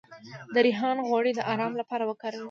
[0.53, 2.39] د ریحان غوړي د ارام لپاره وکاروئ